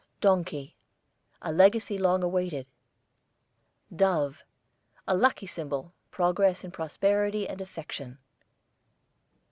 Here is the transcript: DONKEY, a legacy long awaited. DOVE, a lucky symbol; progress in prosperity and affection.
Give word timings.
DONKEY, 0.19 0.75
a 1.43 1.51
legacy 1.51 1.99
long 1.99 2.23
awaited. 2.23 2.65
DOVE, 3.95 4.41
a 5.07 5.15
lucky 5.15 5.45
symbol; 5.45 5.93
progress 6.09 6.63
in 6.63 6.71
prosperity 6.71 7.47
and 7.47 7.61
affection. 7.61 8.17